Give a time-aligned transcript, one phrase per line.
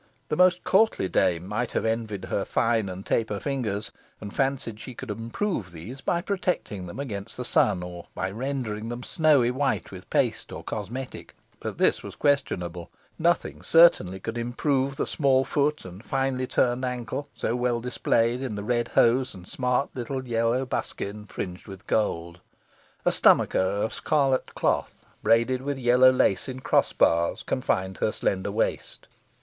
[0.29, 4.95] The most courtly dame might have envied her fine and taper fingers, and fancied she
[4.95, 9.91] could improve them by protecting them against the sun, or by rendering them snowy white
[9.91, 15.85] with paste or cosmetic, but this was questionable; nothing certainly could improve the small foot
[15.85, 20.65] and finely turned ankle, so well displayed in the red hose and smart little yellow
[20.65, 22.39] buskin, fringed with gold.
[23.05, 28.51] A stomacher of scarlet cloth, braided with yellow lace in cross bars, confined her slender
[28.51, 29.07] waist.